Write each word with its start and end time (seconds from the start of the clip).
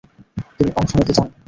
তিনি 0.57 0.69
অংশ 0.75 0.91
নিতে 0.99 1.13
চাননি। 1.17 1.33